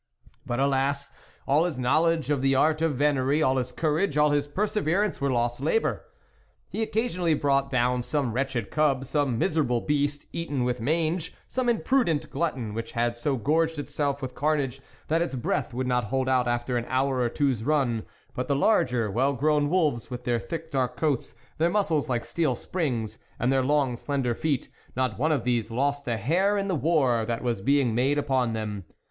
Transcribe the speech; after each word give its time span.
But 0.47 0.59
alas! 0.59 1.11
all 1.47 1.65
his 1.65 1.77
knowledge 1.77 2.31
of 2.31 2.41
the 2.41 2.55
art 2.55 2.81
of 2.81 2.95
Venery, 2.95 3.43
all 3.43 3.57
his 3.57 3.71
courage, 3.71 4.17
all 4.17 4.31
his 4.31 4.47
perseverance, 4.47 5.21
were 5.21 5.29
lost 5.29 5.61
labour. 5.61 6.05
He 6.69 6.83
occa 6.83 7.05
sionally 7.05 7.39
brought 7.39 7.69
down 7.69 8.01
some 8.01 8.33
wretched 8.33 8.71
cub, 8.71 9.05
some 9.05 9.37
miserable 9.37 9.79
beast 9.79 10.25
eaten 10.33 10.63
with 10.63 10.81
mange, 10.81 11.35
some 11.47 11.69
imprudent 11.69 12.31
glutton 12.31 12.73
which 12.73 12.93
had 12.93 13.15
so 13.15 13.37
gorged 13.37 13.77
itself 13.77 14.23
with 14.23 14.33
carnage 14.33 14.81
that 15.07 15.21
its 15.21 15.35
breath 15.35 15.71
would 15.71 15.85
not 15.85 16.05
hold 16.05 16.27
out 16.27 16.47
after 16.47 16.77
an 16.77 16.85
hour 16.89 17.19
or 17.19 17.29
two's 17.29 17.63
run; 17.63 18.03
but 18.33 18.47
the 18.47 18.55
larger, 18.55 19.11
well 19.11 19.33
grown 19.33 19.69
wolves, 19.69 20.09
with 20.09 20.23
their 20.23 20.39
thick 20.39 20.71
dark 20.71 20.97
coats, 20.97 21.35
their 21.59 21.69
muscles 21.69 22.09
like 22.09 22.25
steel 22.25 22.55
springs 22.55 23.19
and 23.37 23.53
their 23.53 23.61
long 23.63 23.95
slender 23.95 24.33
feet 24.33 24.67
not 24.95 25.19
one 25.19 25.31
of 25.31 25.43
these 25.43 25.69
lost 25.69 26.07
a 26.07 26.17
hair 26.17 26.57
in 26.57 26.67
the 26.67 26.73
war 26.75 27.23
that 27.23 27.43
was 27.43 27.61
being 27.61 27.93
made 27.93 28.17
upon 28.17 28.53
them. 28.53 28.83